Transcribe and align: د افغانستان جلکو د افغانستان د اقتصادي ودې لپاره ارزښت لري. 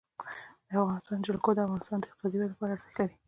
د 0.67 0.69
افغانستان 0.81 1.17
جلکو 1.27 1.49
د 1.53 1.59
افغانستان 1.65 1.97
د 1.99 2.05
اقتصادي 2.07 2.37
ودې 2.39 2.47
لپاره 2.53 2.71
ارزښت 2.75 2.97
لري. 2.99 3.15